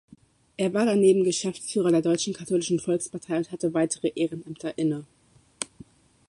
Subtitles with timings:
[0.57, 5.05] Er war daneben Geschäftsführer der Deutschen Katholischen Volkspartei und hatte weitere Ehrenämter inne.